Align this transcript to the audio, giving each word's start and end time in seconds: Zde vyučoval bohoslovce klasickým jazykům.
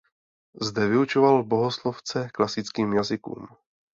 Zde 0.61 0.87
vyučoval 0.87 1.43
bohoslovce 1.43 2.29
klasickým 2.33 2.93
jazykům. 2.93 3.47